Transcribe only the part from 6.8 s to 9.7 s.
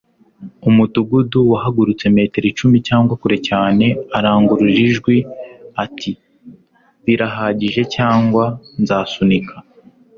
'birahagije cyangwa nzasunika